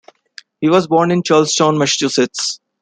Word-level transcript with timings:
He 0.61 0.67
was 0.67 0.87
born 0.87 1.11
in 1.11 1.21
Charlestown, 1.21 1.77
Massachusetts. 1.77 2.59